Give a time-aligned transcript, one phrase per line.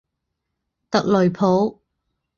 [0.89, 1.79] 特雷普。